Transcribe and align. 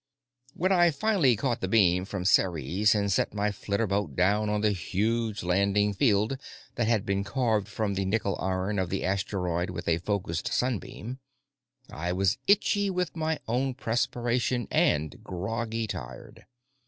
When 0.55 0.71
I 0.71 0.89
finally 0.89 1.35
caught 1.35 1.61
the 1.61 1.67
beam 1.67 2.05
from 2.05 2.25
Ceres 2.25 2.95
and 2.95 3.11
set 3.11 3.35
my 3.35 3.49
flitterboat 3.51 4.15
down 4.15 4.49
on 4.49 4.61
the 4.61 4.71
huge 4.71 5.43
landing 5.43 5.93
field 5.93 6.39
that 6.73 6.87
had 6.87 7.05
been 7.05 7.23
carved 7.23 7.67
from 7.67 7.93
the 7.93 8.03
nickel 8.03 8.35
iron 8.39 8.79
of 8.79 8.89
the 8.89 9.05
asteroid 9.05 9.69
with 9.69 9.87
a 9.87 9.99
focused 9.99 10.51
sun 10.51 10.79
beam, 10.79 11.19
I 11.91 12.13
was 12.13 12.39
itchy 12.47 12.89
with 12.89 13.15
my 13.15 13.37
own 13.47 13.75
perspiration 13.75 14.67
and 14.71 15.23
groggy 15.23 15.85
tired. 15.85 16.47